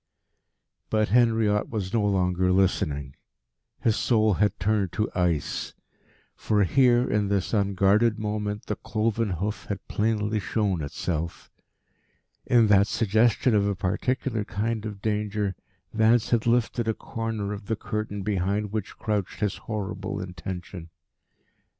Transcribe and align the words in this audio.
But 0.89 1.09
Henriot 1.09 1.69
was 1.69 1.93
no 1.93 2.03
longer 2.03 2.51
listening. 2.51 3.15
His 3.81 3.95
soul 3.95 4.33
had 4.33 4.59
turned 4.59 4.91
to 4.93 5.11
ice. 5.13 5.75
For 6.35 6.63
here, 6.63 7.07
in 7.07 7.27
this 7.27 7.53
unguarded 7.53 8.17
moment, 8.17 8.65
the 8.65 8.77
cloven 8.77 9.29
hoof 9.29 9.65
had 9.69 9.87
plainly 9.87 10.39
shown 10.39 10.81
itself. 10.83 11.51
In 12.47 12.65
that 12.65 12.87
suggestion 12.87 13.53
of 13.53 13.67
a 13.67 13.75
particular 13.75 14.43
kind 14.43 14.87
of 14.87 15.03
danger 15.03 15.53
Vance 15.93 16.31
had 16.31 16.47
lifted 16.47 16.87
a 16.87 16.95
corner 16.95 17.53
of 17.53 17.67
the 17.67 17.75
curtain 17.75 18.23
behind 18.23 18.71
which 18.71 18.97
crouched 18.97 19.39
his 19.41 19.57
horrible 19.57 20.19
intention. 20.19 20.89